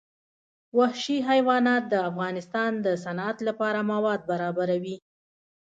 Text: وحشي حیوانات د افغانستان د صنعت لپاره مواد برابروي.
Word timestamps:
وحشي 0.77 1.17
حیوانات 1.29 1.83
د 1.89 1.93
افغانستان 2.09 2.71
د 2.85 2.87
صنعت 3.03 3.37
لپاره 3.47 3.79
مواد 3.91 4.21
برابروي. 4.31 4.95